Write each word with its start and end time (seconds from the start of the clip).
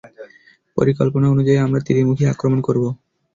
পরিকল্পনা 0.77 1.27
অনুযায়ী 1.29 1.59
আমরা 1.59 1.79
ত্রিমুখী 1.85 2.23
আক্রমণ 2.27 2.59
করব। 2.61 2.83